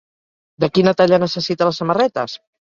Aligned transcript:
De 0.65 0.69
quina 0.77 0.95
talla 1.03 1.21
necessita 1.25 1.71
les 1.71 1.81
samarretes? 1.85 2.39